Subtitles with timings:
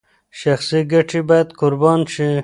[0.39, 2.29] شخصي ګټې باید قربان شي.